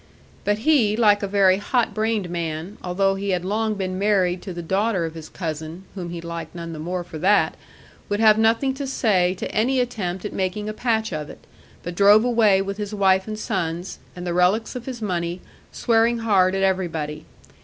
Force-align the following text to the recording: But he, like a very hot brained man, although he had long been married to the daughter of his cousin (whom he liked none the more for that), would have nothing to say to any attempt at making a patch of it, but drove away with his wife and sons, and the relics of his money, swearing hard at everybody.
But 0.45 0.57
he, 0.65 0.97
like 0.97 1.21
a 1.21 1.27
very 1.27 1.57
hot 1.57 1.93
brained 1.93 2.27
man, 2.27 2.77
although 2.83 3.13
he 3.13 3.29
had 3.29 3.45
long 3.45 3.75
been 3.75 3.99
married 3.99 4.41
to 4.41 4.51
the 4.51 4.63
daughter 4.63 5.05
of 5.05 5.13
his 5.13 5.29
cousin 5.29 5.83
(whom 5.93 6.09
he 6.09 6.19
liked 6.21 6.55
none 6.55 6.73
the 6.73 6.79
more 6.79 7.03
for 7.03 7.19
that), 7.19 7.53
would 8.09 8.19
have 8.19 8.39
nothing 8.39 8.73
to 8.73 8.87
say 8.87 9.35
to 9.35 9.51
any 9.51 9.79
attempt 9.79 10.25
at 10.25 10.33
making 10.33 10.67
a 10.67 10.73
patch 10.73 11.13
of 11.13 11.29
it, 11.29 11.45
but 11.83 11.93
drove 11.93 12.23
away 12.25 12.63
with 12.63 12.77
his 12.77 12.95
wife 12.95 13.27
and 13.27 13.37
sons, 13.37 13.99
and 14.15 14.25
the 14.25 14.33
relics 14.33 14.75
of 14.75 14.87
his 14.87 15.03
money, 15.03 15.39
swearing 15.71 16.17
hard 16.17 16.55
at 16.55 16.63
everybody. 16.63 17.25